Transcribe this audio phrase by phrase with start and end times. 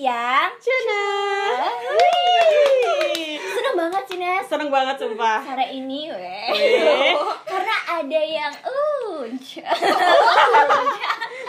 [0.00, 0.52] siang.
[0.56, 1.04] Cina.
[3.36, 5.44] Seneng banget sih Nes Seneng banget sumpah.
[5.44, 7.12] sore ini weh.
[7.44, 9.48] Karena ada yang unc.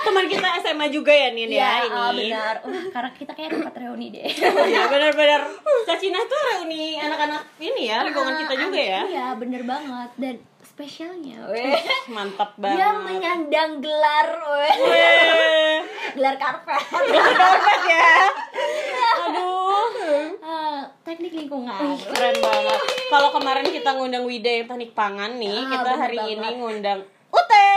[0.04, 2.28] Teman kita SMA juga ya Nin ya, ah, ini.
[2.28, 2.56] benar.
[2.68, 4.28] Uh, karena kita kayak tempat reuni deh.
[4.68, 5.42] Iya benar-benar.
[5.88, 9.02] Cacina tuh reuni anak-anak ini ya, lingkungan kita juga ya.
[9.08, 10.10] Iya, bener banget.
[10.20, 11.80] Dan spesialnya weh.
[12.12, 13.00] Mantap banget.
[13.00, 14.28] menyandang gelar
[14.60, 14.76] weh.
[14.92, 15.80] Weh.
[16.12, 16.82] Gelar karpet.
[17.32, 18.12] Karpet ya.
[19.22, 20.26] Aduh.
[20.42, 21.96] Ah, teknik lingkungan.
[22.06, 22.80] Keren banget.
[23.08, 26.34] Kalau kemarin kita ngundang Wida yang teknik pangan nih, Ah, kita hari banget.
[26.34, 27.00] ini ngundang
[27.32, 27.68] Ute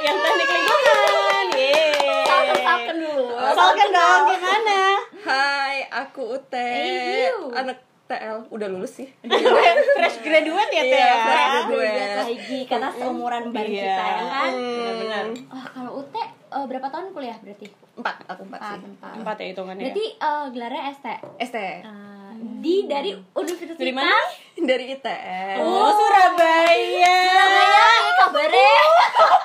[0.00, 1.44] yang teknik lingkungan.
[1.52, 2.24] Yeay.
[2.56, 3.24] Salken dulu.
[3.52, 4.80] Salken dong, gimana?
[5.22, 6.56] Hai, aku Ute.
[6.56, 7.28] Hey.
[7.52, 9.08] Anak TL udah lulus sih.
[9.96, 10.94] Fresh graduate ya, Teh?
[10.94, 11.16] Iya, ya?
[11.18, 13.82] fresh Graduate lagi karena seumuran bareng Iya.
[13.84, 14.50] kita ya kan.
[14.54, 15.24] Benar-benar.
[15.50, 16.22] Oh, kalau Ute
[16.56, 17.66] eh, berapa tahun kuliah berarti?
[17.94, 18.88] Empat, aku empat Empat, sih.
[18.88, 19.12] empat.
[19.16, 19.84] Empat ya hitungannya.
[19.84, 21.06] Berarti eh, gelarnya ST.
[21.42, 24.12] ST Eh, di dari universitas Dari mana?
[24.58, 25.56] dari ITS.
[25.58, 27.18] Oh, Surabaya.
[27.26, 28.74] Surabaya nih kabarnya.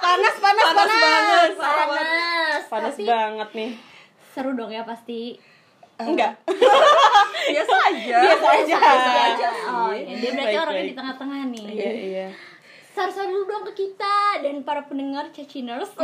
[0.01, 1.49] Panas, panas, panas, Panas banget.
[1.55, 2.61] Panas.
[2.67, 3.71] Panas Tapi banget nih.
[4.27, 5.35] seru dong ya pasti.
[5.97, 6.33] Enggak.
[7.51, 8.17] Biasa aja.
[8.21, 8.75] Biasa aja.
[8.75, 9.47] Biasa aja.
[9.69, 10.15] Oh, iya.
[10.17, 10.89] Dia berarti Baik, orangnya baik.
[10.89, 11.65] di tengah-tengah nih.
[11.69, 12.27] Iya, iya.
[12.91, 15.91] Share-share dulu dong ke kita dan para pendengar Caciners.
[15.95, 16.03] Oh,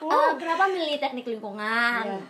[0.00, 2.04] Eh, kenapa milih teknik lingkungan?
[2.06, 2.22] Iya.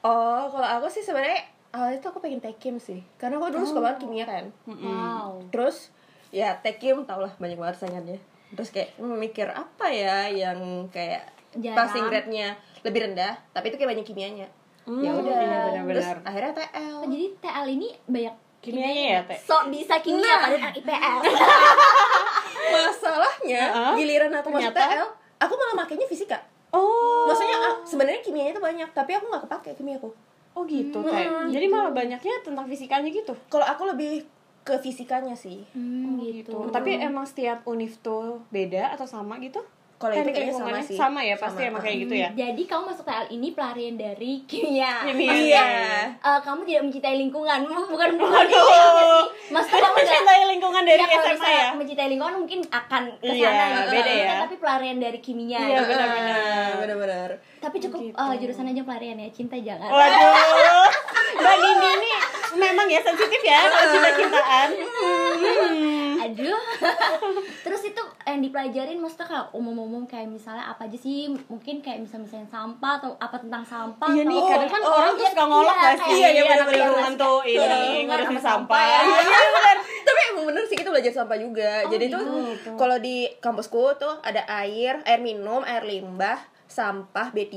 [0.00, 3.00] Oh, kalau aku sih sebenarnya awalnya tuh aku pengen tekim sih.
[3.16, 4.44] Karena aku dulu suka banget kimia kan.
[4.64, 5.42] Wow.
[5.48, 5.90] Terus
[6.28, 8.20] ya tekim tau lah banyak banget saingannya.
[8.50, 11.76] Terus kayak hmm, mikir apa ya yang kayak Jarang.
[11.78, 14.46] passing grade-nya lebih rendah, tapi itu kayak banyak kimianya.
[14.86, 15.36] ya udah.
[15.36, 16.94] iya, Terus akhirnya TL.
[16.94, 19.38] Oh, jadi TL ini banyak Kimianya ya, Teh?
[19.38, 20.38] sok bisa kimia Nah.
[20.42, 21.22] padahal anak IPS.
[22.72, 23.94] Masalahnya Heeh.
[23.98, 24.74] giliran aku masuk?
[24.76, 25.08] TL,
[25.40, 26.38] aku malah makainya fisika.
[26.68, 27.24] Oh.
[27.28, 30.10] Maksudnya ah, sebenarnya kimianya itu banyak, tapi aku nggak kepake kimia aku.
[30.58, 31.26] Oh gitu, Teh.
[31.54, 33.32] Jadi malah banyaknya tentang fisikanya gitu.
[33.46, 34.26] Kalau aku lebih
[34.66, 35.64] ke fisikanya sih.
[35.72, 36.50] Hmm, gitu.
[36.52, 36.58] gitu.
[36.68, 39.62] Tapi emang setiap univ tuh beda atau sama gitu?
[39.98, 40.94] Kalau itu Teknik kayaknya sama sih.
[40.94, 41.68] Sama ya, pasti Sama.
[41.68, 42.28] emang kayak gitu ya.
[42.32, 44.92] Jadi kamu masuk TL ini pelarian dari kimia.
[45.04, 45.32] Kimia.
[45.34, 45.64] Iya.
[46.14, 48.62] Eh, kamu tidak mencintai lingkungan, bukan bukan sih.
[49.48, 51.68] Maksudnya kamu Mencintai lingkungan dari kalau SMA ya.
[51.74, 53.90] mencintai lingkungan mungkin akan ke sana Iya, gitu.
[53.90, 54.24] beda ya.
[54.24, 55.58] kan tapi pelarian dari kimia.
[55.58, 55.90] Iya, gitu.
[55.90, 56.70] benar-benar.
[56.78, 57.28] Benar-benar.
[57.58, 58.14] Tapi cukup Gitu.
[58.14, 59.90] eh, jurusan aja pelarian ya, cinta jangan.
[59.90, 60.90] Waduh.
[61.38, 62.10] Mbak Dini ini
[62.56, 64.68] memang ya sensitif ya kalau cinta-cintaan.
[64.78, 65.94] Hmm.
[66.28, 66.60] Aduh.
[67.64, 71.32] Terus itu yang dipelajarin maksudnya kayak umum-umum kayak misalnya apa aja sih?
[71.48, 75.26] Mungkin kayak misal-misalnya sampah atau apa tentang sampah Iya nih, kadang kan oh, orang tuh
[75.28, 76.04] suka ngolok iya, gak sih?
[76.04, 77.12] kayak- iya, Iya, benar.
[77.16, 78.80] tuh Iya, ini ngurusin sama sampah.
[79.08, 79.76] Iya, benar.
[80.04, 81.70] Tapi emang bener sih kita belajar sampah juga.
[81.84, 82.18] Oh, Jadi gitu.
[82.18, 86.38] tuh kalau di kampusku tuh ada air, air minum, air limbah,
[86.68, 87.56] sampah B3,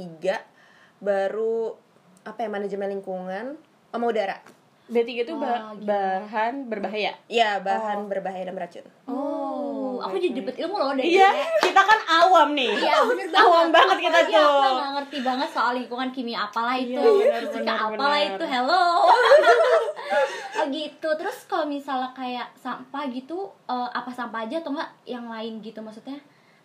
[0.99, 1.75] baru
[2.21, 3.57] apa ya manajemen lingkungan,
[3.89, 4.60] sama udara.
[4.91, 5.87] B3 itu ba- Wah, gila.
[5.87, 7.11] bahan berbahaya.
[7.25, 8.83] Ya, bahan berbahaya dan beracun.
[9.05, 12.75] Oh, aku jadi dapet ilmu loh dari Iya, kita kan awam nih.
[12.75, 14.73] Iya bener banget Awam banget kita Apalagi aku tuh.
[14.73, 18.85] nggak ngerti banget soal lingkungan kimia apalah itu Iya, benar, Fisika benar, apalah itu Hello
[20.57, 25.25] oh, gitu Terus kalau misalnya kayak sampah gitu eh, Apa sampah aja atau enggak yang
[25.25, 26.17] lain gitu Maksudnya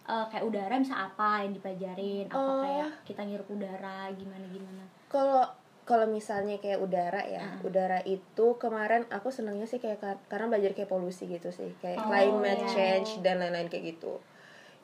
[0.04, 2.60] eh, kayak udara bisa apa yang dipelajarin Apa Oh.
[2.60, 5.44] kayak kita ngirup udara gimana-gimana Kalau
[5.86, 7.62] kalau misalnya kayak udara ya, Ah.
[7.62, 11.96] udara itu kemarin aku senangnya sih kayak kar- karena belajar kayak polusi gitu sih, kayak
[11.96, 12.68] Oh, climate iya.
[12.68, 14.18] change dan lain-lain kayak gitu.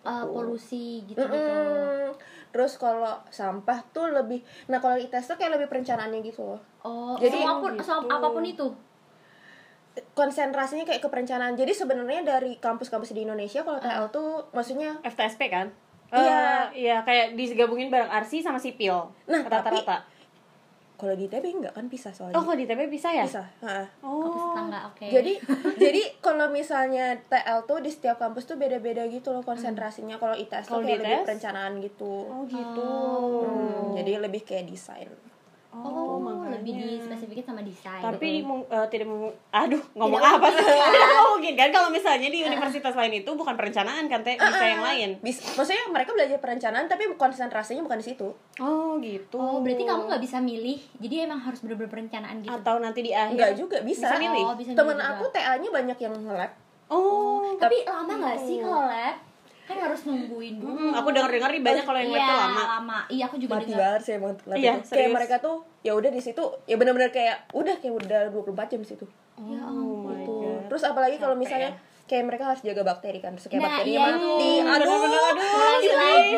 [0.01, 0.31] Eh, Gitu.
[0.31, 2.15] Polusi gitu-gitu Mm-mm.
[2.49, 6.61] Terus kalau sampah tuh lebih, nah kalau ITS tuh kayak lebih perencanaannya gitu loh.
[6.81, 7.83] Oh, Jadi- apa pun, gitu.
[7.83, 8.67] sama- apa pun itu
[10.15, 11.53] Konsentrasinya kayak ke perencanaan.
[11.53, 15.69] Jadi sebenarnya dari kampus-kampus di Indonesia kalau TL tuh maksudnya FTSP kan?
[16.09, 16.41] Iya.
[16.73, 19.13] Eh, iya kayak digabungin bareng arsi sama sipil.
[19.27, 20.05] Nah, rata-rata.
[21.03, 22.39] Kalau di ITB enggak kan bisa soalnya.
[22.39, 23.27] Oh, kalau di TP bisa ya?
[23.27, 23.43] bisa.
[23.67, 23.83] Ha.
[24.07, 24.31] Oh.
[24.31, 25.35] tetangga, oke Jadi
[25.83, 30.15] jadi kalau misalnya TL tuh di setiap kampus tuh beda-beda gitu loh konsentrasinya.
[30.23, 32.15] Kalau ITS tuh Kalau kayak di lebih perencanaan gitu.
[32.31, 32.91] Oh, gitu.
[33.43, 35.11] Hmm, jadi lebih kayak desain.
[35.75, 36.12] Oh, makanya.
[36.55, 40.63] Lebih di spesifikin sama desain Tapi mung- eh, tidak mung- aduh ngomong Tidak apa sih?
[40.93, 44.81] Tidak mungkin kan kalau misalnya di universitas lain itu bukan perencanaan kan teh bisa yang
[44.81, 45.09] lain.
[45.19, 48.29] Bis, maksudnya mereka belajar perencanaan tapi konsentrasinya bukan di situ.
[48.59, 49.37] Oh gitu.
[49.37, 50.79] Oh, berarti kamu nggak bisa milih.
[50.97, 52.51] Jadi emang harus bener-bener perencanaan gitu.
[52.51, 54.07] atau nanti di akhir Enggak juga bisa.
[54.07, 54.43] Bisa milih?
[54.45, 55.35] Oh, bisa Temen milih aku juga.
[55.35, 56.53] TA-nya banyak yang nge-lab.
[56.87, 59.17] Oh, Tapi lama nggak sih kalau lab?
[59.63, 60.75] Kan harus nungguin dulu.
[60.75, 62.63] Hmm, aku denger-denger nih banyak kalau yang lab iya, tuh lama.
[62.69, 62.99] lama.
[63.09, 63.81] Iya, aku juga Mati dengar.
[63.81, 64.91] banget sih emang lab Iya, itu.
[64.91, 68.81] Kayak mereka tuh ya udah di situ ya benar-benar kayak udah kayak udah 24 jam
[68.81, 69.07] di situ.
[69.41, 70.31] Ya Oh my Gitu.
[70.33, 70.63] god.
[70.69, 71.75] Terus apalagi kalau misalnya
[72.05, 74.63] kayak mereka harus jaga bakteri kan terus kayak Nah, bakterinya iya mati itu.
[74.65, 75.51] aduh Bener-bener, aduh.
[75.53, 76.35] Lagi lagi.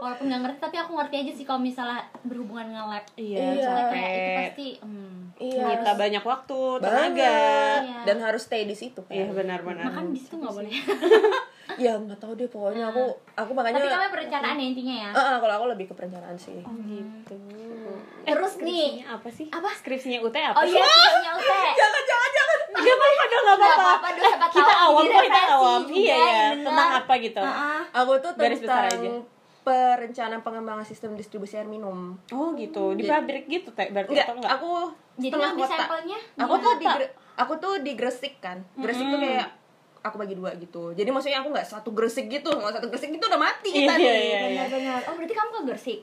[0.00, 3.60] walaupun nggak ngerti tapi aku ngerti aja sih kalau misalnya berhubungan dengan lab Iya, Iya.
[3.60, 5.64] Soalnya kayak itu pasti hmm, Iya.
[5.74, 7.36] Kita banyak waktu, tenaga.
[7.80, 7.98] Iya.
[8.04, 9.84] dan harus stay di situ kan Iya benar-benar.
[9.86, 10.72] makan di situ nggak boleh
[11.76, 13.02] ya nggak tahu deh pokoknya aku
[13.32, 16.34] aku makanya tapi kamu perencanaan ya intinya ya Ah, ah, kalau aku lebih ke perencanaan
[16.34, 17.36] sih Oh gitu.
[18.22, 19.46] terus nih apa sih?
[19.48, 19.68] Apa?
[19.72, 20.54] Skripsinya UT apa?
[20.54, 21.50] oh iya skripsinya UT
[21.80, 24.08] jangan jangan jangan Gak apa-apa dong, Nggak apa-apa.
[24.48, 25.80] Kita awam kita awam.
[25.84, 26.16] Iya, iya.
[26.16, 26.64] dengar.
[26.64, 27.40] Tentang apa gitu?
[27.42, 29.10] Ah, aku tuh Garis besar tentang aja.
[29.60, 34.24] perencanaan pengembangan sistem distribusi air minum Oh gitu, di Jadi- pabrik gitu teh berarti enggak
[34.24, 34.52] atau enggak?
[34.54, 34.70] aku
[35.18, 36.64] jadi setengah kota sampelnya aku gimana?
[36.64, 36.86] tuh di
[37.36, 39.26] aku tuh di Gresik kan Gresik tuh Mm-mm.
[39.28, 39.48] kayak
[40.00, 40.90] aku bagi dua gitu.
[40.90, 43.92] Jadi maksudnya aku nggak satu Gresik gitu kalau satu Gresik itu udah mati Iya, kita
[43.94, 44.20] iya, nih.
[44.22, 44.38] iya.
[44.42, 45.00] benar-benar.
[45.04, 46.00] Oh berarti kamu ke Gersik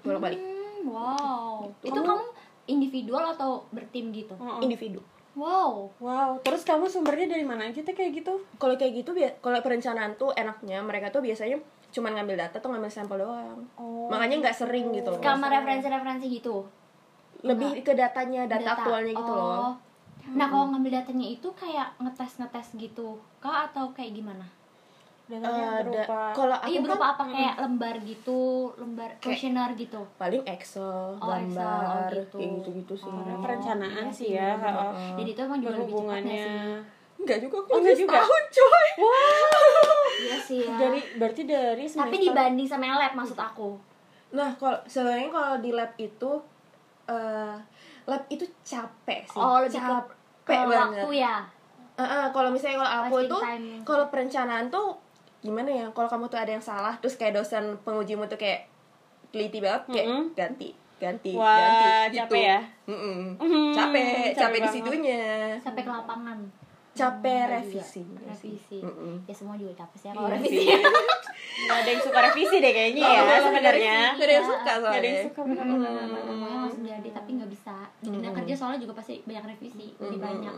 [0.00, 1.68] bolak balik Hmm, wow.
[1.78, 2.24] Itu Kamu- kamu
[2.66, 4.32] individual atau bertim gitu?
[4.58, 4.98] Individu.
[5.32, 5.94] Wow.
[5.96, 8.42] Wow, terus kamu sumbernya dari mana aja teh kayak gitu?
[8.56, 12.88] kalau kayak gitu kalau perencanaan tuh enaknya mereka tuh biasanya cuman ngambil data tuh ngambil
[12.88, 13.62] sampel doang.
[13.74, 14.06] Oh.
[14.06, 15.20] makanya nggak sering gitu loh.
[15.20, 16.66] Sama referensi-referensi gitu?
[17.40, 18.72] Lebih ke datanya data, Data.
[18.80, 19.38] aktualnya gitu Oh.
[19.38, 19.70] loh
[20.30, 23.08] nah kalau ngambil datanya itu kayak ngetes ngetes gitu
[23.38, 24.46] kah atau kayak gimana
[25.26, 28.40] Datanya Eh, da- berupa kalau aku iya kan berupa apa kayak lembar gitu
[28.74, 32.36] lembar kuesioner gitu paling Excel, Oh, Excel, oh, gambar, gitu.
[32.36, 33.06] kayak gitu-gitu sih.
[33.08, 33.38] Oh.
[33.38, 34.58] perencanaan Iya sih ya.
[34.58, 34.92] heeh.
[35.16, 36.58] jadi itu emang juga lebih sih
[37.20, 38.16] Enggak juga, aku Oh, juga?
[38.16, 38.88] setahun, coy.
[40.24, 43.70] iya sih ya Dari berarti dari tapi semester dibanding sama yang lab maksud aku
[44.30, 46.30] Nah, kalau sebenarnya kalau di lab itu
[47.06, 47.54] eh
[48.10, 49.38] lab itu capek sih.
[49.38, 50.10] oh lebih capek
[50.42, 50.98] ke banget.
[50.98, 51.36] waktu ya
[51.92, 53.66] Eh, eh, kalau misalnya kalau aku Wasting tuh time.
[53.84, 54.96] kalau perencanaan tuh
[55.38, 55.86] gimana ya?
[55.90, 58.66] Kalau kamu tuh ada yang salah terus kayak dosen pengujimu tuh kayak
[59.28, 60.24] teliti banget kayak Mm-mm.
[60.32, 62.24] ganti, ganti, Wah, ganti gitu.
[62.26, 62.60] capek ya?
[62.84, 63.36] Mm-mm.
[63.36, 65.22] Mhm, Capek, capek capek di situnya.
[65.58, 66.38] sampai ke lapangan
[66.90, 68.02] Capek Hmm, revisi.
[68.18, 69.14] revisi Mm-mm.
[69.24, 70.64] ya semua juga capek sih ya kalau Iya revisi.
[71.60, 73.96] Nggak ada yang suka revisi deh kayaknya Oh, ya sebenarnya.
[74.12, 75.24] Gak ada yang suka Nggak ada yang soalnya.
[75.26, 76.06] suka benar-benar.
[76.22, 80.16] semuanya langsung jadi tapi nggak bisa di dunia kerja soalnya juga pasti banyak revisi jadi
[80.18, 80.54] banyak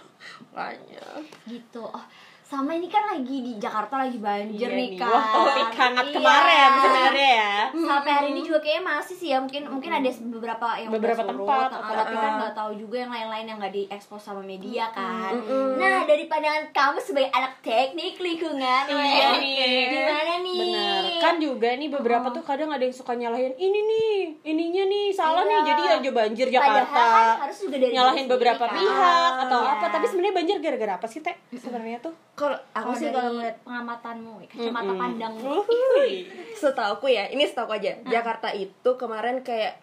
[0.52, 1.04] Makanya.
[1.44, 2.04] gitu oh
[2.46, 6.14] sama ini kan lagi di Jakarta lagi banjir Iya nih kan Wah, topik hangat Iya.
[6.14, 7.54] kemarin sebenarnya ya.
[7.76, 11.30] sampai hari ini juga kayaknya masih sih ya mungkin mungkin ada beberapa yang Beberapa surut,
[11.34, 14.86] tempat, uh, atau- tapi kan nggak tahu juga yang lain-lain yang nggak diekspos sama media
[14.90, 15.74] kan Mm-mm.
[15.76, 19.82] nah dari pandangan kamu sebagai anak teknik lingkungan Iya nih.
[19.90, 20.55] gimana nih
[21.26, 24.14] Kan juga nih beberapa tuh kadang ada yang suka nyalahin ini nih,
[24.44, 25.50] ininya nih salah Iya.
[25.50, 25.60] nih.
[25.64, 27.02] Jadi aja banjir Padahal Jakarta.
[27.02, 28.74] kan harus juga dari nyalahin diri beberapa kan?
[28.74, 29.72] pihak atau Iya.
[29.72, 29.86] apa.
[29.88, 31.36] Tapi sebenarnya banjir gara-gara apa sih, Teh?
[31.52, 32.14] Sebenarnya tuh.
[32.32, 35.00] Kalau aku sih kalau ngeliat pengamatanmu kacamata Mm-mm.
[35.00, 35.54] pandangmu
[36.56, 39.80] setauku ya ini setauku aja Jakarta itu kemarin kayak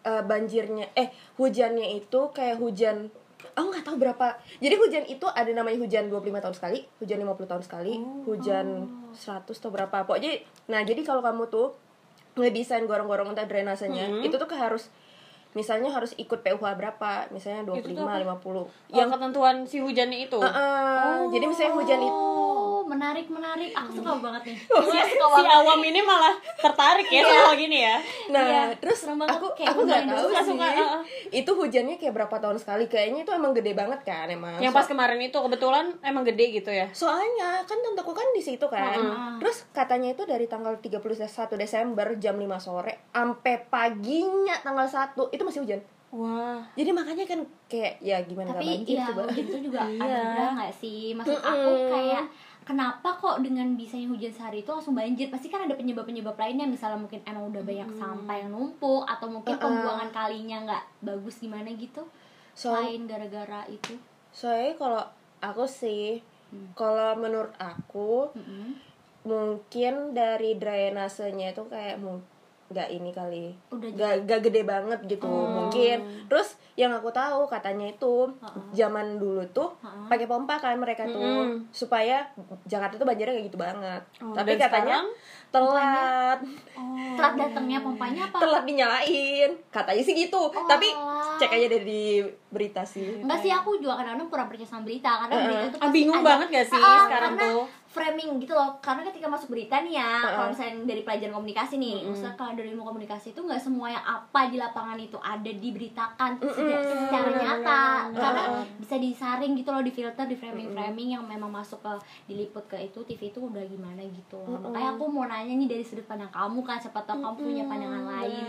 [0.00, 3.12] eh, banjirnya eh hujannya itu kayak hujan
[3.58, 4.26] aku nggak tahu berapa.
[4.56, 7.94] Jadi hujan itu ada namanya hujan 25 tahun sekali hujan 50 tahun sekali
[8.24, 8.66] hujan
[9.12, 10.06] 100 atau berapa.
[10.06, 11.74] Pokoknya nah jadi kalau kamu tuh
[12.38, 14.22] ngedesain gorong-gorong entah drainasenya Mhm.
[14.22, 14.86] itu tuh harus
[15.58, 18.38] misalnya harus ikut PUH berapa misalnya Itu 25 tuh apa?
[18.38, 20.38] 50 Yang ketentuan si hujannya itu.
[20.38, 22.48] Eh, eh, jadi misalnya hujan itu oh
[22.88, 27.08] menarik menarik aku suka banget nih Oh, si, suka si banget awam ini malah tertarik
[27.10, 27.96] ya soal gini ya.
[28.32, 29.36] Nah, Iya, terus serem banget.
[29.36, 30.48] aku Kayak aku nggak tahu suka, sih.
[30.54, 31.02] suka, uh-uh.
[31.28, 32.84] Itu hujannya kayak berapa tahun sekali?
[32.88, 34.56] Kayaknya itu emang gede banget kan emang.
[34.62, 36.86] Yang pas kemarin itu kebetulan emang gede gitu ya.
[36.94, 38.96] Soalnya kan tentuku kan di situ kan.
[38.96, 39.36] Mm-mm.
[39.42, 41.02] Terus katanya itu dari tanggal 31
[41.58, 45.80] Desember jam 5 sore sampai paginya tanggal 1 itu masih hujan.
[46.08, 46.60] Wah.
[46.72, 49.22] Jadi makanya kan kayak ya gimana tapi banjir ya coba.
[49.26, 50.00] hujan itu juga Iya.
[50.00, 52.24] anugerah nggak sih maksud aku kayak
[52.62, 56.96] kenapa kok dengan bisanya hujan sehari itu langsung banjir pasti kan ada penyebab-penyebab lainnya misalnya
[56.98, 59.60] mungkin emang udah banyak sampah yang numpuk atau mungkin Uh-uh.
[59.62, 62.00] pembuangan kalinya nggak bagus gimana gitu
[62.52, 63.92] So- selain gara-gara itu
[64.30, 65.04] Soalnya kalau
[65.40, 66.24] aku sih
[66.72, 68.80] kalau menurut aku Mm-mm.
[69.24, 72.24] mungkin dari drainasenya itu kayak mu-
[72.68, 75.48] nggak ini kali Udah nggak nggak gede banget gitu Oh.
[75.48, 78.62] mungkin terus yang aku tahu katanya itu Heeh.
[78.76, 80.04] zaman dulu tuh Heeh.
[80.06, 81.16] pakai pompa kan mereka tuh
[81.48, 81.68] Mm-mm.
[81.70, 82.28] supaya
[82.64, 85.06] Jakarta tuh banjirnya kayak gitu banget Oh, tapi katanya sekarang?
[85.48, 86.38] telat
[87.16, 91.40] telat datangnya pompanya apa telat dinyalain katanya sih gitu tapi alah.
[91.40, 95.34] cek aja dari berita sih Enggak sih aku juga kadang-kadang kurang percaya sama berita karena
[95.40, 97.64] berita itu Ah, bingung ada- banget gak sih Ah, sekarang karena tuh?
[97.88, 98.76] Framing gitu loh.
[98.78, 100.28] Karena ketika masuk berita nih ya Heeh.
[100.30, 104.04] kalau misalnya dari pelajaran komunikasi nih maksudnya kalau dari ilmu komunikasi itu nggak semua yang
[104.04, 107.82] apa di lapangan itu ada diberitakan secara, secara nyata.
[108.10, 108.42] Karena
[108.76, 111.92] bisa disaring gitu loh di filter di framing framing yang memang masuk ke
[112.26, 114.60] diliput ke itu TV itu udah gimana gitu loh.
[114.60, 118.04] makanya aku mau nanya nih dari sudut pandang kamu kan siapa tahu kamu punya pandangan
[118.06, 118.46] lain.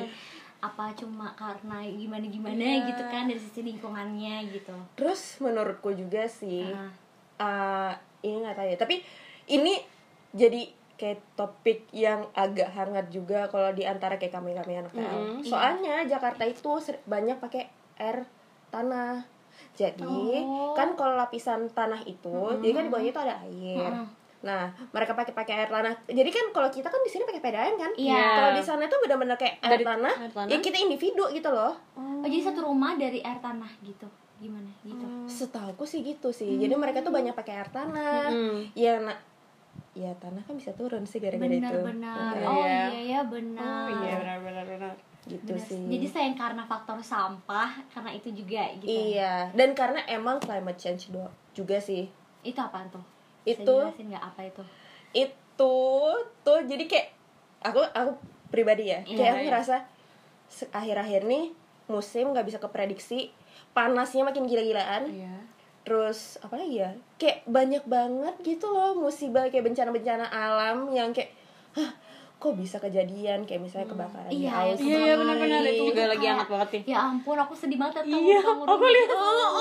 [0.59, 2.91] Apa cuma karena gimana gimana Iya.
[2.91, 4.75] gitu kan dari sisi lingkungannya gitu.
[4.93, 6.91] Terus menurutku juga sih Ah.
[7.39, 8.99] eh, ini nggak tahu ya tapi
[9.49, 9.73] ini
[10.31, 10.61] jadi
[10.93, 15.39] kayak topik yang agak hangat juga kalau di antara kayak kami kami anak PL.
[15.41, 16.75] Soalnya Jakarta itu
[17.05, 18.27] banyak pakai air
[18.67, 19.23] tanah.
[19.73, 20.71] Jadi Oh.
[20.71, 23.91] kan kalau lapisan tanah itu, jadi kan di bawahnya itu ada air.
[23.91, 24.07] Mm-mm.
[24.39, 25.91] Nah, mereka pakai pakai air tanah.
[26.05, 27.91] Jadi kan kalau kita kan di sini pakai PDAM kan?
[27.95, 28.23] Iya.
[28.35, 30.13] Kalau di sana itu benar-benar kayak air Dari tanah.
[30.15, 30.47] air tanah?
[30.47, 31.75] Ya kita individu gitu loh.
[31.95, 34.07] Oh, jadi satu rumah dari air tanah gitu.
[34.39, 35.03] Gimana gitu?
[35.27, 36.55] Setahuku sih gitu sih.
[36.55, 38.31] Jadi mereka tuh banyak pakai air tanah.
[38.31, 38.63] Hmm.
[38.71, 38.95] Ya
[39.91, 41.59] ya tanah kan bisa turun sih gara-gara itu.
[41.59, 42.33] Benar-benar.
[42.33, 42.85] Iya, Oh Iya.
[43.09, 43.87] ya benar.
[43.89, 44.93] Iya benar benar benar.
[45.21, 45.61] gitu Benar.
[45.61, 45.83] sih.
[45.85, 48.87] Jadi selain karena faktor sampah, karena itu juga gitu.
[48.87, 52.07] Iya, dan karena emang climate change do- juga sih.
[52.41, 53.03] Itu apa tuh?
[53.43, 54.63] Itu- nggak apa itu?
[55.11, 55.75] Itu
[56.39, 57.07] tuh jadi kayak
[57.61, 58.11] aku aku
[58.47, 59.47] pribadi ya, Iya, kayak aku iya.
[59.49, 59.75] ngerasa
[60.71, 61.53] akhir-akhir nih
[61.85, 63.29] musim nggak bisa keprediksi,
[63.71, 65.03] panasnya makin gila-gilaan.
[65.05, 65.35] Iya.
[65.89, 66.93] Terus apa lagi ya?
[67.17, 71.33] Kayak banyak banget gitu loh musibah kayak bencana-bencana alam yang kayak
[71.69, 71.89] Hah,
[72.35, 74.85] kok bisa kejadian kayak misalnya kebakaran di Iya, Australia.
[74.85, 76.83] Iya iya benar benar itu juga lagi hangat banget nih.
[76.87, 79.09] Ya ampun, aku sedih banget liat Iya, aku lihat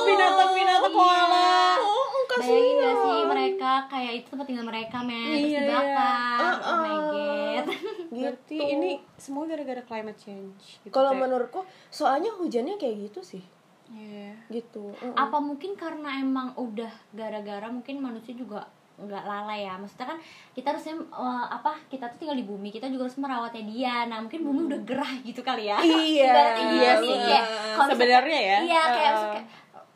[0.04, 1.49] binatang-binatang koala.
[1.78, 2.49] Oh, oh, kasihan.
[2.49, 5.61] Bayangin gak sih mereka kayak itu tempat tinggal mereka men Iya, iya.
[5.64, 6.38] dibakar.
[6.38, 7.00] Uh, Oh my uh.
[7.08, 7.66] god.
[8.14, 8.64] Berarti Gitu.
[8.70, 10.80] ini semua gara-gara climate change.
[10.80, 13.44] Gitu, Kalau menurutku soalnya hujannya kayak gitu sih.
[13.90, 14.33] Iya.
[14.49, 14.92] Gitu.
[14.92, 15.14] Mm-mm.
[15.14, 18.68] Apa mungkin karena emang udah gara-gara mungkin manusia juga
[18.99, 20.18] nggak lalai ya maksudnya kan
[20.52, 24.18] kita harusnya eh, apa kita tuh tinggal di bumi kita juga harus merawatnya dia nah
[24.18, 28.59] mungkin bumi udah gerah gitu kali ya Iya, gitu iya sih, misalkan- Sebenarnya ya.
[28.59, 29.47] iya kayak uh, kayak,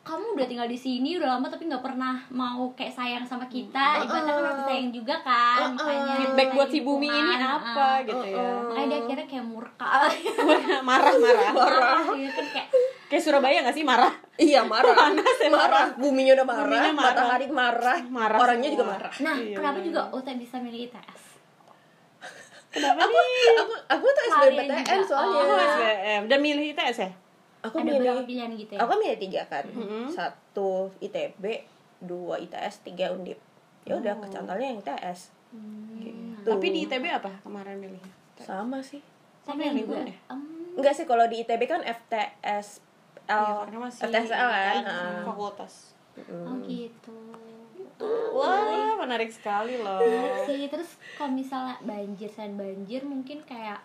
[0.03, 3.99] kamu udah tinggal di sini udah lama tapi nggak pernah mau kayak sayang sama kita
[3.99, 7.75] ibaratnya kan harus disayang juga kan makanya feedback buat si sayang bumi ini lingkungan, apa
[7.75, 8.47] uh, gitu ya.
[8.63, 9.91] makanya dia akhirnya kayak murka
[10.81, 11.51] Marah-marah.
[11.59, 12.69] marah gitu kan kayak
[13.13, 14.09] Kayak Surabaya gak sih marah?
[14.35, 14.97] Iya marah.
[15.05, 15.85] Panas ya, marah.
[15.93, 17.13] Buminya udah marah, Buminya marah.
[17.13, 18.75] matahari marah, Marah orangnya semua.
[18.75, 19.13] juga marah.
[19.21, 19.85] nah Iya, kenapa benar.
[19.85, 21.21] juga Uta bisa milih ITS
[22.73, 23.53] Kenapa Aku nih?
[23.53, 25.37] aku aku tuh SBMPTN soalnya.
[25.37, 25.61] Oh, Oh.
[25.61, 26.21] SBM.
[26.25, 27.09] Dan milih ITS ya?
[27.61, 29.65] Aku ada milih berapa pilihan gitu ya aku milih tiga kan.
[29.69, 30.03] Mm-hmm.
[30.09, 31.43] Satu ITB,
[32.01, 33.37] dua ITS, tiga Undip.
[33.85, 34.19] Ya udah Oh.
[34.19, 35.29] kecantolnya yang ITS.
[35.53, 36.01] Hmm.
[36.01, 36.49] Gitu.
[36.49, 38.09] Tapi di ITB apa kemarin milihnya?
[38.35, 39.05] sama sih.
[39.45, 40.17] Sama yang juga ya?
[40.73, 42.81] Enggak sih kalau di ITB kan FTS
[43.23, 44.83] Iya, L, karena masih FTSL kan.
[45.23, 45.73] fakultas.
[46.13, 46.45] Mm.
[46.45, 47.17] oh gitu
[48.33, 49.97] Wah, menarik sekali loh.
[49.97, 53.79] Menarik sih terus kalau misalnya banjir selain banjir mungkin kayak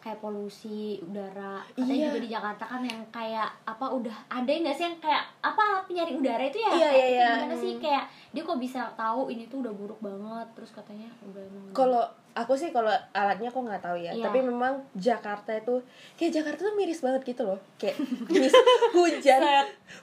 [0.00, 2.06] kayak polusi udara katanya Iya.
[2.06, 5.84] juga di Jakarta kan yang kayak apa udah ada nggak sih yang kayak apa alat
[5.86, 7.28] penyaring udara itu ya Iya, iya, iya.
[7.40, 11.44] gimana sih kayak dia kok bisa tahu ini tuh udah buruk banget terus katanya udah
[11.72, 12.04] Kalau
[12.34, 14.24] aku sih kalau alatnya aku nggak tahu ya, Iya.
[14.24, 15.78] tapi memang Jakarta itu
[16.14, 17.58] kayak Jakarta tuh miris banget gitu loh.
[17.74, 17.94] Kayak
[18.28, 18.50] mis-
[18.96, 19.40] hujan,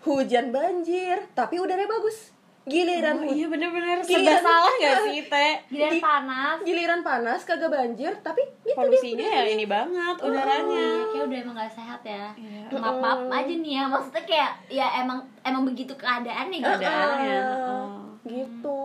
[0.02, 2.32] hujan banjir, tapi udaranya bagus.
[2.62, 5.54] Giliran Oh, iya bener-bener serba salah gak sih Teh?
[5.68, 10.70] giliran panas giliran panas kagak banjir, tapi gitu Polusinya ya ini banget udaranya.
[10.94, 12.70] Iya, kayak udah emang gak sehat ya Iya.
[12.72, 17.34] maaf maaf aja nih ya maksudnya kayak ya emang emang begitu keadaannya gitu Keadaannya.
[17.34, 17.86] Heeh.
[18.30, 18.81] gitu.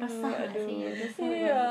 [0.00, 1.62] Resah gak sih resah Iya.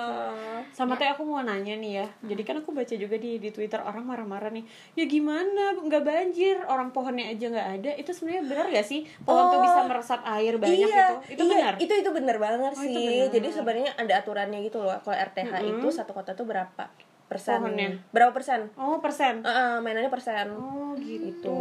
[0.70, 2.08] Sama teh aku mau nanya nih ya.
[2.24, 4.64] Jadi kan aku baca juga di di Twitter orang marah-marah nih.
[4.94, 7.92] Ya gimana nggak banjir, orang pohonnya aja nggak ada.
[7.98, 9.02] Itu sebenarnya benar gak sih?
[9.26, 9.66] Pohon tuh Oh.
[9.66, 11.16] bisa meresap air banyak iya, gitu.
[11.36, 11.74] Itu iya, benar.
[11.82, 13.06] Itu itu benar banget Oh, itu sih.
[13.10, 13.28] benar.
[13.34, 14.98] Jadi sebenarnya ada aturannya gitu loh.
[15.02, 16.84] Kalau RTH itu satu kota tuh berapa
[17.26, 17.60] persen?
[17.62, 17.90] Pohonnya.
[18.10, 18.70] Berapa persen?
[18.74, 19.42] Oh, persen.
[19.42, 20.50] Heeh, mainannya persen.
[20.54, 21.60] Oh, gitu.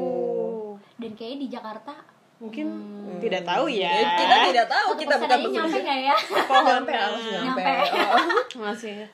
[0.99, 1.95] dan kayaknya di Jakarta
[2.39, 2.67] Mungkin
[3.19, 3.91] tidak tahu ya.
[3.91, 7.63] Eh, Kita tidak tahu, satu kita bukan nyampe nggak ya Nyampe, harus nyampe.
[7.67, 7.73] Nyampe.
[8.09, 8.65] Oh.
[8.65, 9.05] Masih.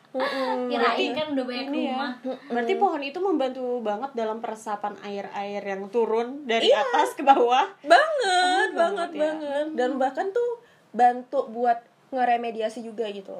[0.66, 1.88] kirain kan udah banyak Ini ya.
[1.90, 2.12] rumah
[2.46, 7.64] Berarti pohon itu membantu banget dalam peresapan air-air yang turun dari atas ke bawah.
[7.82, 9.20] banget, Oh, banget, banget ya.
[9.20, 9.66] banget.
[9.74, 13.34] Dan bahkan tuh bantu buat ngeremediasi juga gitu.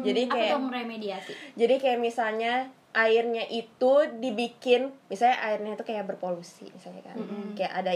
[0.00, 2.52] Jadi apa kayak tuh remediasi jadi kayak misalnya
[2.90, 7.16] airnya itu dibikin misalnya airnya itu kayak berpolusi misalnya kan
[7.52, 7.92] kayak ada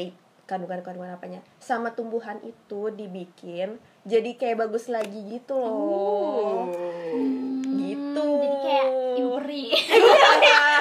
[0.48, 1.40] kandungan-kandungan apanya.
[1.60, 3.76] Sama tumbuhan itu dibikin
[4.08, 6.72] jadi kayak bagus lagi gitu loh.
[7.76, 8.24] Gitu.
[8.24, 8.86] Hmm, jadi kayak
[9.20, 9.64] imperi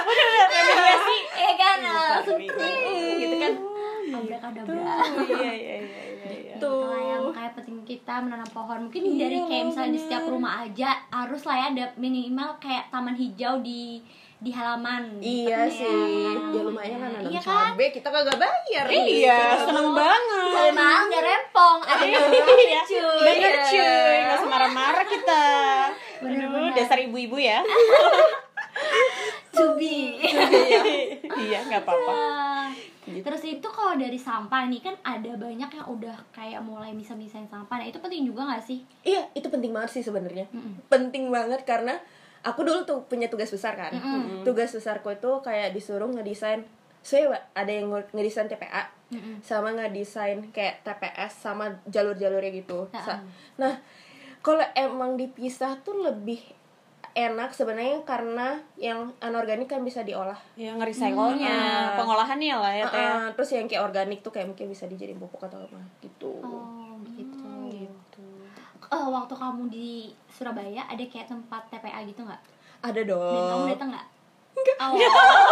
[0.08, 1.78] remediasi ya kan?
[1.84, 2.74] Langsung Imperi.
[3.20, 3.54] gitu kan.
[4.08, 4.96] Abrakadabra
[5.28, 6.56] Iya, iya, iya, iya, iya.
[6.88, 8.88] Yang kayak penting kita menanam pohon.
[8.88, 13.20] Mungkin dari kayak misalnya di setiap rumah aja harus lah ya ada minimal kayak taman
[13.20, 14.00] hijau di
[14.38, 19.58] di halaman iya sih ya lumayan kan nanam iya kan cabe kita kagak bayar Iya,
[19.66, 20.72] seneng banget.
[20.78, 25.46] Mahal nggak rempong ada yang Iya, cuy bener cuy, nggak usah marah-marah kita.
[26.22, 26.70] Bener-bener.
[26.70, 27.66] Aduh, dasar ibu-ibu ya.
[29.58, 30.22] to be
[31.42, 32.14] iya, nggak apa-apa.
[33.08, 33.24] Gitu.
[33.24, 37.80] Terus itu kalau dari sampah nih kan ada banyak yang udah kayak mulai bisa-misain sampah.
[37.80, 38.84] Nah, itu penting juga gak sih?
[39.08, 40.44] Iya, itu penting banget sih sebenarnya.
[40.52, 40.84] Mm-mm.
[40.92, 41.96] Penting banget karena
[42.42, 43.92] aku dulu tuh punya tugas besar kan.
[43.92, 44.42] Mm-mm.
[44.42, 46.62] Tugas besarku itu kayak disuruh ngedesain
[47.00, 49.40] saya ada yang nge- ngedesain TPA Mm-mm.
[49.40, 52.90] sama ngedesain kayak TPS sama jalur-jalurnya gitu.
[52.90, 53.04] Ha-ha.
[53.16, 53.24] Sa-
[53.56, 53.80] Nah,
[54.40, 56.40] kalau emang dipisah tuh lebih
[57.14, 60.38] enak sebenarnya karena yang anorganik kan bisa diolah.
[60.54, 61.98] ya nge-recycle-nya Hmm.
[61.98, 65.42] pengolahannya lah ya teh Uh-uh, terus yang kayak organik tuh kayak mungkin bisa dijadiin pupuk
[65.42, 66.30] atau apa gitu.
[66.40, 67.27] Oh, gitu
[68.88, 69.90] Eh, waktu kamu di
[70.28, 72.42] Surabaya ada kayak tempat TPA gitu nggak?
[72.80, 73.50] Ada Dan dong.
[73.52, 74.08] kamu datang nggak?
[74.54, 74.78] Enggak.
[74.80, 74.96] Oh,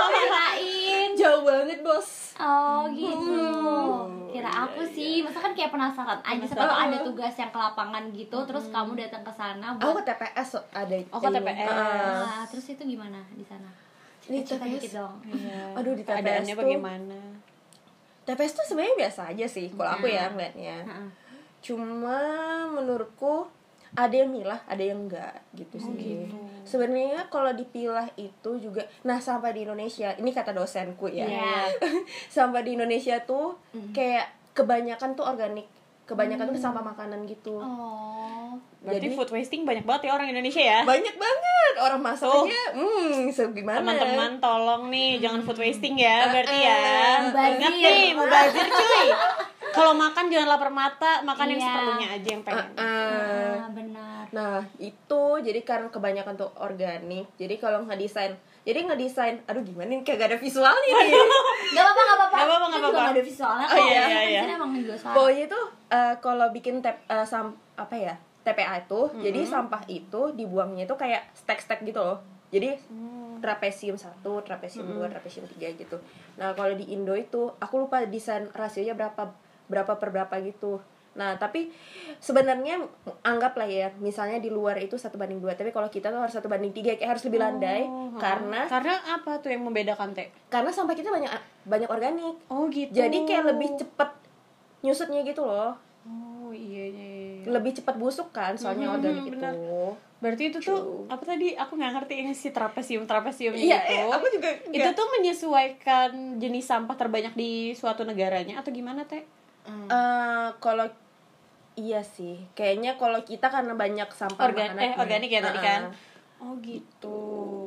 [0.10, 1.10] kirain.
[1.20, 2.34] Jauh banget, Bos.
[2.36, 3.38] Oh gitu.
[3.38, 4.28] Hmm.
[4.28, 8.04] Kira aku sih, masa kan kayak penasaran aja siapa tahu ada tugas yang ke lapangan
[8.10, 11.36] gitu, terus kamu datang ke sana Aku buat ke TPS so- ada Oh, ke ini.
[11.38, 11.70] TPS.
[11.70, 12.24] Uh-uh.
[12.26, 13.70] Ah, terus itu gimana di sana?
[14.22, 14.74] Di Cerita TPS.
[14.74, 15.16] dikit dong.
[15.30, 15.62] Iya.
[15.78, 17.20] Aduh, di TPS keadaannya tuh- bagaimana
[18.26, 20.78] TPS tuh sebenarnya biasa aja sih kalau aku ya ngeliatnya.
[20.82, 21.08] Heeh.
[21.66, 22.20] Cuma
[22.70, 23.50] menurutku
[23.92, 26.28] ada yang milah, ada yang enggak gitu sih.
[26.62, 31.26] Sebenarnya kalau dipilah itu juga nah sampah di Indonesia, ini kata dosenku ya.
[31.26, 31.74] Iya.
[32.36, 33.58] sampah di Indonesia tuh
[33.92, 35.66] kayak kebanyakan tuh organik.
[36.06, 37.58] Kebanyakan tuh sampah makanan gitu.
[37.58, 38.54] Oh.
[38.78, 42.46] berarti Jadi- food wasting banyak banget ya orang Indonesia ya Banyak banget orang masak Tuh.
[42.46, 42.64] aja.
[42.72, 43.82] Hmm, segimana?
[43.82, 46.78] teman-teman tolong nih jangan food wasting ya berarti ya
[47.26, 47.52] Mubazir.
[47.58, 49.08] ingat nih mubazir cuy
[49.76, 51.68] kalau makan jangan lapar mata makan yang Iya.
[51.68, 54.24] seperlunya aja yang pengen Uh, Ah, benar.
[54.32, 60.02] Nah itu jadi karena kebanyakan tuh organik Jadi kalau ngedesain Jadi ngedesain Aduh gimana nih
[60.02, 61.12] Kagak ada visualnya nih
[61.70, 62.36] Gak apa-apa, gak apa-apa.
[62.36, 63.00] Gak apa-apa, Kan gak juga apa-apa.
[63.02, 63.86] nggak ada visualnya Oh, kok.
[63.86, 64.42] iya, Kan iya, iya.
[64.56, 65.14] emang suara.
[65.14, 70.22] Pokoknya tuh eh, Kalau bikin tep, eh, sam, Apa ya TPA itu Jadi sampah itu
[70.32, 72.18] Dibuangnya itu kayak Stack-stack gitu loh
[72.48, 72.74] Jadi
[73.38, 75.98] trapesium 1, trapesium 2, trapesium 3 gitu
[76.36, 79.30] Nah kalau di Indo itu Aku lupa desain rasionya berapa
[79.66, 80.78] Berapa per berapa gitu.
[81.16, 81.72] Nah tapi
[82.18, 82.76] sebenarnya
[83.22, 86.46] anggaplah ya misalnya di luar itu satu banding dua tapi kalau kita tuh harus satu
[86.46, 90.28] banding tiga kayak harus lebih landai Oh, karena karena apa tuh yang membedakan teh?
[90.48, 91.32] Karena sampah kita banyak
[91.64, 92.36] banyak organik.
[92.46, 92.92] Oh gitu.
[92.92, 94.10] Jadi kayak lebih cepet
[94.82, 95.74] nyusutnya gitu loh.
[96.06, 97.48] Oh iya iya, iya.
[97.48, 99.54] lebih cepat busuk kan soalnya Mhm, organik benar.
[99.56, 99.66] itu.
[100.16, 101.56] Berarti itu tuh apa tadi?
[101.56, 103.98] Aku nggak ngerti yang si trapesium trapesium iya gitu.
[103.98, 109.26] eh, aku juga itu tuh menyesuaikan jenis sampah terbanyak di suatu negaranya atau gimana teh
[109.68, 110.88] Eh, kalau
[111.76, 112.40] iya sih.
[112.54, 115.68] Kayaknya kalau kita karena banyak sampah Organ makanan eh organik ya tadi Uh-uh.
[115.68, 115.82] kan
[116.40, 117.20] oh gitu.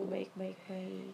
[0.07, 1.13] Baik baik baik.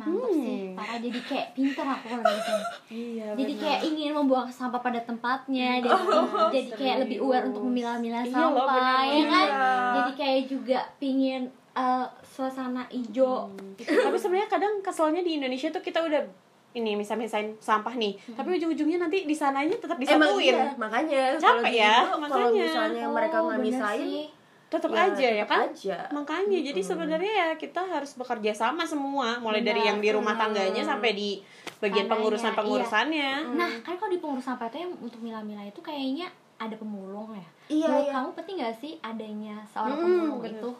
[0.00, 2.54] Mantap sih, parah jadi kayak pinter aku kalau gitu.
[2.88, 5.92] iya Jadi kayak ingin membuang sampah pada tempatnya, jadi,
[6.56, 9.48] jadi kayak lebih aware untuk memilah-milah Iya loh, sampah, benar ya kan?
[9.92, 13.52] Jadi kayak juga pingin eh, suasana hijau.
[13.76, 16.24] tapi sebenarnya kadang keselnya di Indonesia tuh kita udah
[16.72, 21.20] ini misal misain sampah nih tapi ujung-ujungnya nanti di sananya tetap Emang disatuin iya, makanya
[21.34, 22.62] Capek kalau ya, kalau makanya.
[22.62, 24.26] misalnya mereka Oh, nggak bener misain sih.
[24.68, 25.98] tetap Ya, aja ya tetap kan aja.
[26.10, 29.88] makanya jadi sebenarnya ya kita harus bekerja sama semua mulai dari Benar.
[29.88, 31.30] yang di rumah tangganya sampai di
[31.76, 35.80] bagian Tandanya, pengurusan pengurusannya Nah, kan kalau di pengurus sampah itu yang untuk milah-milah itu
[35.80, 37.48] kayaknya ada pemulung ya.
[37.66, 38.12] Iya, Menurut iya.
[38.14, 40.60] kamu penting gak sih adanya seorang Hmm, pemulung bener.
[40.60, 40.70] itu?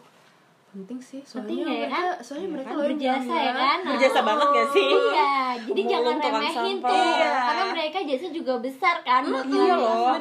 [0.70, 2.04] Penting sih Penting soalnya ya mereka kan?
[2.20, 2.72] soalnya Iya mereka kan?
[2.72, 3.78] loh yang berjasa ya kan?
[3.80, 4.86] Nah, Berjasa banget gak sih?
[4.88, 6.88] Iya, jadi Pemulung, jangan remehin sampah.
[6.88, 7.32] tuh, Iya.
[7.42, 9.78] karena mereka jasa juga besar kan buat iya milah-milah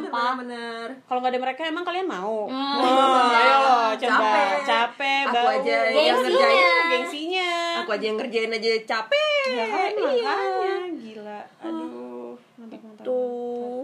[0.09, 0.33] loh.
[0.35, 2.81] bener kalau nggak ada mereka emang kalian mau Hmm.
[2.81, 4.57] oh, ayo loh coba Capek.
[4.65, 6.19] capek, Aku bau aja yang Gengsinya.
[6.19, 12.79] ngerjain gengsinya aku aja yang ngerjain aja capek ya kan iya makanya gila aduh mantap
[12.81, 13.79] mantap tuh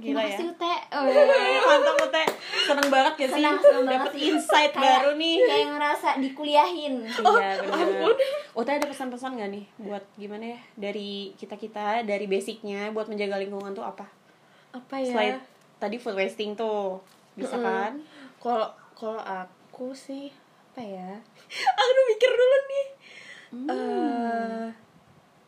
[0.00, 0.48] gila Terima ya.
[0.48, 0.74] Ute.
[0.90, 1.04] Oh,
[1.68, 2.24] mantap Ute.
[2.62, 3.36] Seneng banget gak sih?
[3.36, 4.22] Senang, senang banget dapet sih.
[4.26, 5.36] insight Kayak- baru nih.
[5.44, 6.94] Kayak ngerasa dikuliahin.
[7.04, 8.12] iya benar
[8.50, 10.60] Ute ada pesan-pesan gak nih buat gimana ya?
[10.74, 14.08] Dari kita kita dari basicnya buat menjaga lingkungan tuh apa?
[14.70, 15.12] Apa ya?
[15.12, 15.36] Selain
[15.76, 16.98] tadi food wasting tuh.
[17.32, 17.64] Bisa Mm-mm.
[17.64, 17.92] kan?
[18.36, 20.32] Kalau kalau aku sih
[20.70, 21.10] apa ya?
[21.80, 22.86] Aku mikir dulu nih.
[23.66, 24.66] Eh,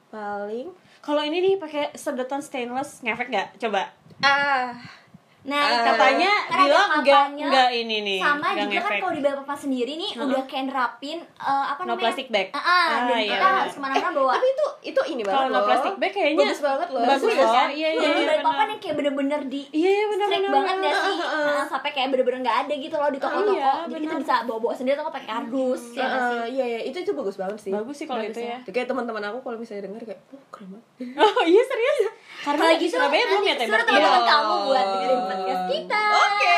[0.08, 0.68] paling
[1.02, 3.48] kalau ini nih pakai sedotan stainless ngefek nggak?
[3.58, 3.90] Coba.
[4.22, 5.01] Ah
[5.42, 7.44] Nah, Eh, katanya kan bilang nggak kampanye.
[7.44, 10.22] nggak ini nih sama juga kan kalau di Balikpapan sendiri nih Heeh.
[10.24, 12.02] udah kayak nerapin eh, apa No namanya?
[12.04, 12.46] plastic bag.
[12.48, 14.32] Ah, ah, Ah, dan iya, kita harus ke mana-mana bawa.
[14.32, 17.50] tapi itu itu ini banget kalau no plastic bag kayaknya bagus banget loh bagus loh
[17.50, 17.68] kan?
[17.70, 18.68] iya iya di iya Balikpapan benar.
[18.68, 22.08] yang kayak bener-bener di iya iya benar strict benar banget ya sih Nah, sampai kayak
[22.08, 25.26] bener-bener nggak ada gitu loh di toko-toko Iya, jadi kita bisa bawa-bawa sendiri atau pakai
[25.28, 28.38] kardus ya sih Eh, iya iya itu itu bagus banget sih bagus sih kalau itu
[28.38, 28.58] ya.
[28.60, 30.86] ya kayak teman-teman aku kalau misalnya denger kayak oh keren banget
[31.34, 31.96] oh iya serius
[32.40, 33.98] karena kalau di gitu Surabaya belum ya nanti teh suruh berarti ya?
[33.98, 34.30] teman-teman Iya.
[34.32, 36.56] kamu buat dengerin podcast kita oke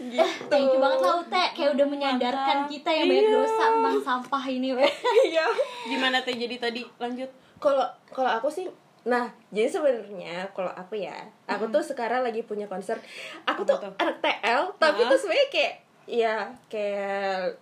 [0.00, 2.70] gitu thank you banget lah Ute kayak udah menyadarkan Mantap.
[2.70, 3.34] kita yang banyak Iya.
[3.36, 4.92] dosa tentang sampah ini weh
[5.26, 5.46] iya
[5.84, 7.28] Gimana teh jadi tadi lanjut?
[7.56, 8.70] kalau kalau aku sih
[9.02, 13.00] nah jadi sebenarnya kalau aku ya aku tuh sekarang lagi punya concern
[13.42, 13.92] aku Apa tuh tuh?
[13.98, 15.10] anak TL tapi Hah?
[15.10, 15.74] tuh sebenarnya kayak
[16.06, 16.34] ya
[16.68, 17.58] kayak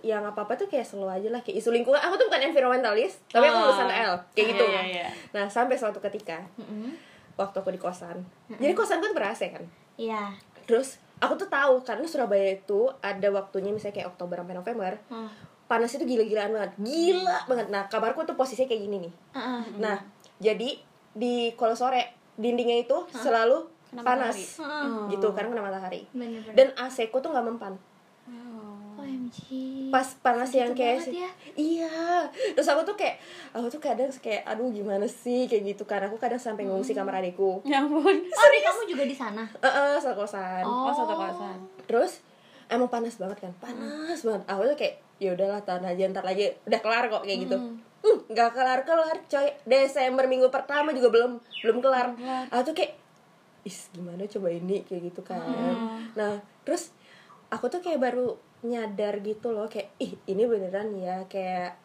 [0.00, 3.20] yang apa apa tuh kayak slow aja lah kayak isu lingkungan aku tuh bukan environmentalist
[3.26, 3.62] tapi aku Oh.
[3.66, 5.08] lulusan TL kayak gitu Iya, iya, iya.
[5.32, 6.40] nah sampai suatu ketika
[7.36, 8.24] waktu aku di kosan.
[8.48, 9.64] Jadi kosan gue tuh ber AC kan?
[9.94, 10.32] Iya.
[10.64, 15.28] Terus aku tuh tahu karena Surabaya itu ada waktunya misalnya kayak Oktober sampai November Hmm.
[15.66, 16.72] panas itu gila-gilaan banget.
[16.78, 17.66] Gila banget.
[17.68, 19.12] Nah kamarku tuh posisinya kayak gini nih.
[19.32, 19.60] Heeh.
[19.76, 19.96] Nah,
[20.36, 20.78] jadi
[21.10, 22.02] di kalau sore
[22.34, 24.36] dindingnya itu selalu Kena panas.
[24.58, 25.10] Heeh.
[25.10, 26.04] gitu karena kena matahari.
[26.10, 26.54] bener-bener.
[26.54, 27.74] Dan AC ku tuh nggak mempan.
[29.26, 29.38] OMG
[29.90, 31.30] Pas panas yang kayak banget ya?
[31.58, 31.94] iya.
[32.54, 33.18] Terus aku tuh kayak
[33.50, 35.50] aku tuh kadang kayak aduh gimana sih?
[35.50, 37.62] Kayak gitu karena aku kadang sampai ngungsi kamar adikku.
[37.66, 38.02] Ya ampun.
[38.36, 39.42] oh adik kamu juga di sana?
[39.62, 40.62] Heeh, satu kosan.
[40.62, 41.58] Oh, satu kosan.
[41.86, 42.22] Terus
[42.70, 43.52] emang panas banget kan?
[43.58, 44.42] Panas banget.
[44.46, 47.56] Aku tuh kayak ya udahlah tahan aja ntar lagi udah kelar kok kayak gitu.
[47.56, 49.48] Hmm, nggak kelar kelar coy.
[49.66, 51.32] Desember minggu pertama juga belum
[51.66, 52.14] belum kelar.
[52.52, 52.94] Aku tuh kayak
[53.66, 54.86] is gimana coba ini?
[54.86, 55.42] Kayak gitu kan.
[56.14, 56.92] Nah terus
[57.50, 61.76] aku tuh kayak baru nyadar gitu loh kayak ih ini beneran ya kayak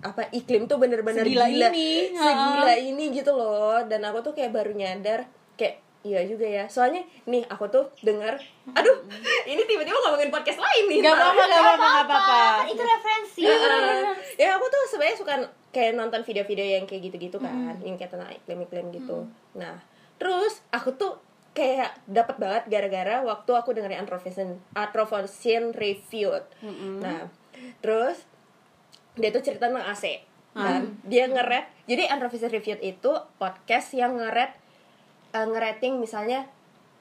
[0.00, 3.84] apa iklim tuh bener-bener Segila gila ini, segila ini gitu loh.
[3.84, 5.28] Dan aku tuh kayak baru nyadar
[5.60, 6.64] kayak iya juga ya.
[6.72, 8.40] Soalnya nih aku tuh denger
[8.72, 8.96] aduh
[9.44, 10.98] ini tiba-tiba ngomongin podcast lain nih.
[11.04, 12.38] Gak apa-apa, gak apa-apa, gak apa-apa.
[12.40, 13.42] kan itu referensi.
[13.44, 14.16] Heeh.
[14.40, 15.34] ya aku tuh sebenarnya suka
[15.70, 19.28] kayak nonton video-video yang kayak gitu-gitu kan yang kayak tentang iklim-iklim gitu.
[19.56, 19.76] Nah
[20.16, 21.12] terus aku tuh
[21.50, 26.46] kayak dapat banget gara-gara waktu aku dengerin Anthropocene Anthropocene Reviewed
[27.00, 27.26] nah
[27.78, 28.22] terus
[29.14, 34.54] dia tuh cerita tentang AC dan dia ngeret jadi Anthropocene Reviewed itu podcast yang ngeret
[35.30, 36.46] eh, ngerating misalnya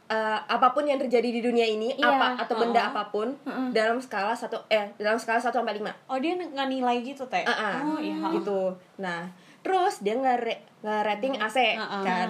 [0.07, 2.09] eh, apa pun yang terjadi di dunia ini Iya.
[2.09, 2.91] apa atau benda Heeh.
[2.91, 3.27] apa pun
[3.69, 7.45] dalam skala satu eh dalam skala 1 sampai 5 Oh dia nggak nilai gitu teh?
[7.45, 7.73] Ah, ah.
[7.85, 8.17] Oh iya.
[8.33, 10.33] gitu nah terus dia nge
[10.81, 12.01] rating AC Ah, ah.
[12.01, 12.27] kan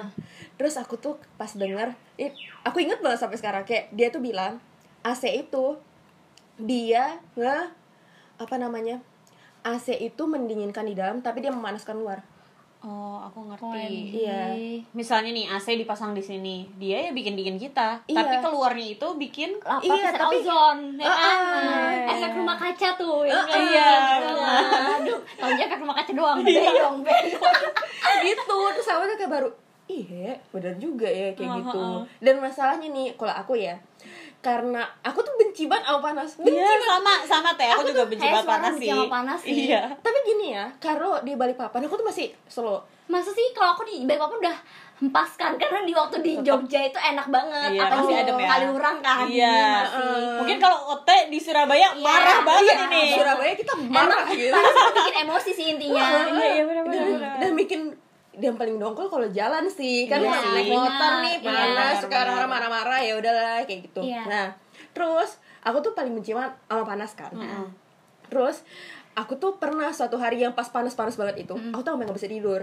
[0.60, 4.60] terus aku tuh pas denger ih, aku inget banget sampai sekarang kayak dia tuh bilang
[5.02, 5.80] AC itu
[6.58, 7.72] dia nge
[8.36, 9.00] apa namanya
[9.62, 12.20] AC itu mendinginkan di dalam tapi dia memanaskan luar
[12.80, 13.60] Oh aku ngerti.
[13.62, 14.14] OMG.
[14.16, 14.44] Iya.
[14.94, 18.16] Misalnya nih AC dipasang di sini, dia ya bikin dingin kita, Iya.
[18.16, 22.12] tapi keluarnya itu bikin lapis Iya, tapi- ozon ya Ah, kan ah.
[22.16, 23.60] efek rumah kaca tuh ya Ah, kan?
[23.62, 23.90] iya,
[24.96, 27.44] aduh taunya efek rumah kaca doang beyong beyong
[28.24, 29.50] gitu terus aku tuh kayak baru
[29.90, 31.82] iya bener juga ya kayak Ah, gitu
[32.22, 33.74] dan masalahnya nih kalau aku ya
[34.40, 38.24] karena aku tuh benci banget sama panas benci Iya sama sama teh aku, juga benci
[38.24, 38.88] banget panas sih.
[38.88, 39.56] sama panas sih.
[39.68, 39.82] Iya.
[40.00, 43.84] tapi gini ya kalau di balik papan aku tuh masih slow masa sih kalau aku
[43.84, 44.58] di Balikpapan udah
[45.00, 48.48] hempaskan karena di waktu di Jogja itu enak banget Iya, apalagi adem ya.
[48.48, 49.58] Kaliurang kan Iya.
[49.82, 50.06] masih
[50.38, 51.98] Mungkin kalau Ote di Surabaya Iya.
[51.98, 53.04] marah banget Iya, ini.
[53.12, 57.52] Surabaya kita marah gitu panas bikin emosi sih intinya Iya, iya, benar, benar, dan, dan
[57.58, 57.82] bikin
[58.42, 60.06] yang paling dongkol kalau jalan sih.
[60.06, 60.50] Kan Iya sih.
[60.54, 64.02] naik motor nih Iya, panas benar, suka orang-orang marah-marah ya udahlah kayak gitu.
[64.02, 64.24] Iya.
[64.24, 64.48] nah
[64.90, 67.32] terus aku tuh paling benci banget sama panas kan.
[68.26, 68.62] Terus
[69.12, 72.30] aku tuh pernah suatu hari yang pas panas-panas banget itu aku tuh sampai nggak bisa
[72.30, 72.62] tidur.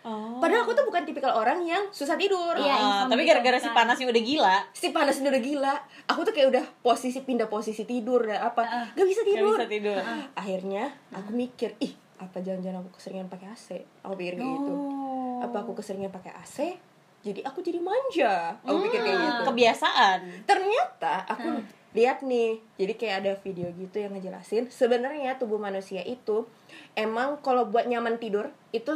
[0.00, 0.40] Oh.
[0.40, 2.54] padahal aku tuh bukan tipikal orang yang susah tidur.
[2.54, 3.76] Iya, Ah, insomnia tapi gara-gara si bukan.
[3.76, 4.56] panasnya udah gila.
[4.72, 5.74] si panas ini udah gila.
[6.06, 8.64] Aku tuh kayak udah posisi pindah posisi tidur dan apa.
[8.90, 9.58] Gak bisa Gak tidur.
[9.58, 10.00] bisa tidur.
[10.32, 13.68] akhirnya aku mikir ih apa jangan-jangan aku keseringan pakai AC
[14.02, 14.72] aku pikir kayak gitu.
[14.74, 15.38] Oh.
[15.40, 16.74] apa aku keseringan pakai AC
[17.18, 18.54] jadi aku jadi manja.
[18.62, 19.42] Aku pikir kayak gitu.
[19.50, 20.18] Kebiasaan.
[20.46, 21.50] ternyata aku
[21.90, 26.46] lihat nih jadi kayak ada video gitu yang ngejelasin sebenarnya tubuh manusia itu
[26.94, 28.94] emang kalau buat nyaman tidur itu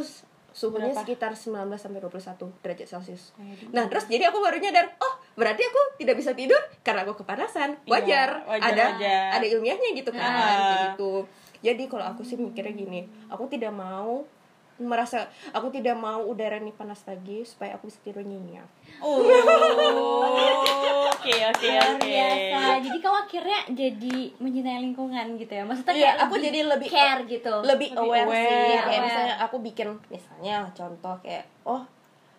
[0.53, 1.01] suhunya Berapa?
[1.01, 3.33] sekitar 19 sampai 21 derajat celcius.
[3.33, 3.73] Gitu.
[3.73, 7.75] nah terus jadi aku baru nyadar oh berarti aku tidak bisa tidur karena aku kepanasan.
[7.89, 9.27] Wajar, Iya, wajar, ada wajar.
[9.35, 11.13] ada ilmiahnya gitu kan kayak gitu
[11.63, 14.27] jadi kalau aku sih mikirnya gini aku tidak mau
[14.75, 18.65] merasa aku tidak mau udara ini panas lagi supaya aku bisa tidur nyenyak
[18.99, 19.21] Oh.
[21.13, 22.03] Oke, oke, oke.
[22.03, 27.23] biasa jadi kamu akhirnya jadi mencintai lingkungan gitu ya maksudnya kayak aku jadi lebih care
[27.23, 28.43] gitu lebih, Lebih aware, aware.
[28.43, 29.03] sih kayak Aware.
[29.07, 31.79] misalnya aku bikin misalnya contoh kayak oh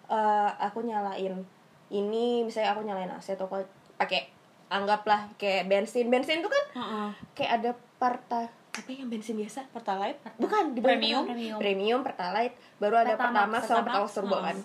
[0.07, 1.41] eh, aku nyalain
[1.89, 3.65] ini misalnya aku nyalain AC atau aku
[3.97, 4.29] pakai
[4.69, 7.09] anggaplah kayak bensin bensin itu kan Heeh.
[7.33, 10.19] kayak ada parta apa yang bensin biasa Pertalite?
[10.37, 11.23] bukan di Premium?
[11.25, 11.59] Premium.
[11.59, 14.57] premium pertalite baru ada pertamax sama pertamax turbo kan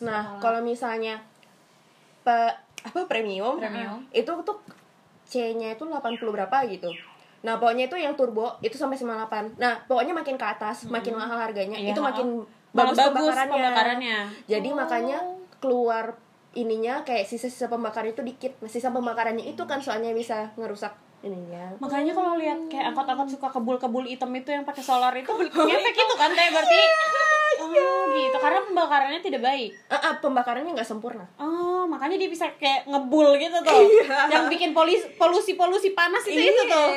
[0.00, 1.18] nah kalau misalnya
[2.22, 2.36] pe,
[2.80, 4.06] apa premium, Premium.
[4.10, 4.58] itu tuh
[5.26, 6.94] C-nya itu 80 berapa gitu
[7.42, 11.36] nah pokoknya itu yang turbo itu sampai 98 nah pokoknya makin ke atas makin mahal
[11.36, 13.54] harganya Iya, itu makin Malah bagus, pembakarannya.
[13.56, 14.18] pembakarannya.
[14.44, 14.76] jadi Oh.
[14.76, 15.18] makanya
[15.56, 16.04] keluar
[16.52, 20.94] ininya kayak sisa-sisa pembakaran itu dikit nah sisa pembakarannya itu kan soalnya bisa ngerusak
[21.26, 25.94] ininya Makanya kalau lihat kayak angkot-angkot suka kebul-kebul hitam itu yang pakai solar itu ngefek
[25.94, 26.80] itu kan teh berarti
[27.56, 29.72] oh gitu karena pembakarannya tidak baik.
[29.88, 33.80] Ah, ah, pembakarannya nggak sempurna Oh, makanya dia bisa kayak ngebul gitu tuh.
[34.28, 36.88] Yang bikin polusi polusi panas itu itu tuh.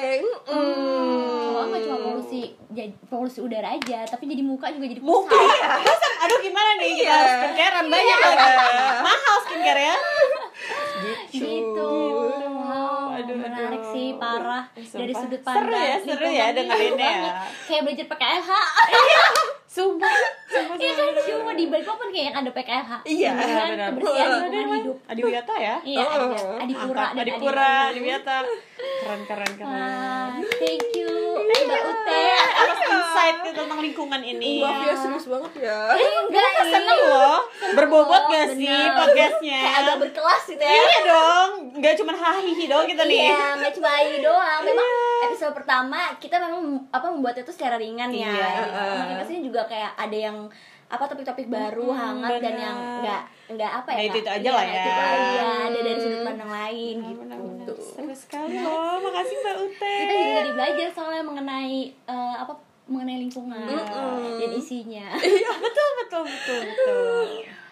[0.52, 1.50] Mm.
[1.50, 5.32] Kalau nggak cuma polusi jadi polusi udara aja, tapi jadi muka juga jadi Muka.
[5.32, 6.12] Kusam.
[6.20, 7.20] Aduh gimana nih kita Iya.
[7.40, 8.48] skincarean banyak lagi.
[9.00, 9.96] Mahal skincare ya.
[11.32, 11.88] gitu.
[11.88, 12.19] Wow,
[13.30, 13.92] Aduh, menarik aduh.
[13.92, 15.22] sih parah Eh, dari sumpah.
[15.24, 15.84] sudut Seru pandang.
[15.84, 17.00] ya, seru lingkungan ya nih, dengerinnya seru ya.
[17.00, 17.34] banget.
[17.64, 18.50] Kayak belajar PKLH.
[19.70, 20.14] Sumpah.
[20.46, 20.76] Sumpah.
[20.76, 22.92] Iya kan cuma di balik papan kayak ada PKLH.
[23.04, 23.88] Iya, Kan benar.
[23.88, 24.80] kebersihan Benar, lingkungan benar.
[24.80, 24.98] hidup.
[25.06, 25.76] Adiwiyata ya.
[25.84, 26.58] Iya, Oh.
[26.58, 28.38] Adipura dan Adipura, Adiwiyata.
[28.76, 30.32] Keren keren keren.
[30.58, 31.19] Thank you
[31.50, 32.24] Mbak Ute.
[32.38, 34.62] Atas insight gitu tentang lingkungan ini.
[34.62, 37.38] Maaf ya serius banget ya Enggak Kita seneng loh.
[37.74, 39.60] Berbobot gak sih podcastnya?
[39.60, 40.74] Kayak agak berkelas gitu ya.
[40.74, 43.30] Iya dong, nggak cuma hahihi doang kita nih.
[43.30, 44.62] Iya, nggak cuma ini doang.
[44.66, 44.88] Memang
[45.30, 48.30] episode pertama kita memang apa membuat itu secara ringan ya.
[48.30, 48.50] Iya.
[49.00, 50.38] Makin ke sini juga kayak ada yang
[50.90, 52.60] apa topik-topik baru Mm-mm, hangat dan bener.
[52.60, 53.22] yang nggak
[53.52, 54.84] nggak apa ya Nggak nggak- itu-itu aja iya, lah nggak ya.
[54.84, 58.96] itu aja ada dari sudut pandang lain gitu Benar-benar seru sekali loh.
[59.00, 59.94] Makasih Mbak Ute.
[59.96, 62.54] kita jadi jadi belajar soalnya mengenai eh, apa
[62.86, 64.18] mengenai lingkungan Mm-mm.
[64.36, 65.08] dan isinya
[65.56, 67.26] betul betul betul betul.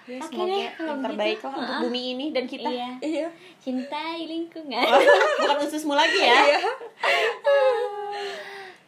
[0.07, 1.43] Ya, Oke semoga deh, kalau yang terbaik gitu.
[1.43, 2.63] lah untuk bumi ini dan kita.
[2.65, 3.27] iya Iya
[3.57, 4.87] cintai lingkungan
[5.41, 6.37] Bukan ususmu lagi ya.
[6.47, 6.59] Iya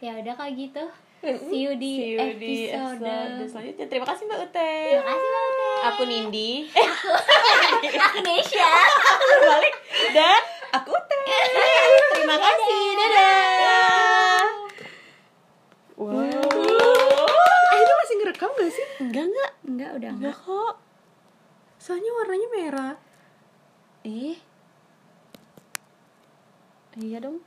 [0.00, 0.84] ya udah kalau gitu
[1.20, 3.86] see you di See you di episode episode selanjutnya.
[3.92, 4.72] Terima kasih Mbak Ute.
[4.88, 6.50] terima kasih banget Aku Nindi.
[6.72, 6.90] Eh,
[8.00, 8.72] aku Nesha
[9.44, 9.74] balik
[10.16, 11.20] dan Aku teh
[12.14, 12.82] terima kasih.
[12.94, 14.44] Dadah.
[15.98, 16.14] Wow.
[17.74, 18.86] Eh itu masih ngerekam gak sih?
[19.02, 19.52] Enggak enggak.
[19.66, 20.74] enggak udah Enggak kok.
[21.82, 22.94] Soalnya warnanya merah
[24.06, 24.38] Ih.
[26.96, 27.42] Iya dong.